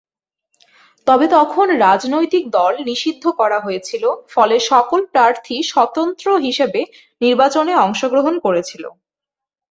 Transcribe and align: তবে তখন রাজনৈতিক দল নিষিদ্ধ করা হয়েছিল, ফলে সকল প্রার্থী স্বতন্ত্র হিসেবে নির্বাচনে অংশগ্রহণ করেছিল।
তবে 1.07 1.25
তখন 1.35 1.67
রাজনৈতিক 1.85 2.43
দল 2.57 2.73
নিষিদ্ধ 2.89 3.23
করা 3.39 3.57
হয়েছিল, 3.59 4.03
ফলে 4.33 4.55
সকল 4.71 4.99
প্রার্থী 5.13 5.55
স্বতন্ত্র 5.71 6.27
হিসেবে 6.45 6.81
নির্বাচনে 7.21 7.73
অংশগ্রহণ 7.85 8.35
করেছিল। 8.45 8.83